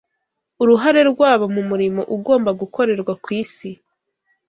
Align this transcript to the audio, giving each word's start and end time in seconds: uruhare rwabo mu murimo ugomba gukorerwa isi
uruhare 0.61 1.01
rwabo 1.11 1.45
mu 1.55 1.61
murimo 1.69 2.01
ugomba 2.15 2.51
gukorerwa 2.61 3.13
isi 3.41 3.71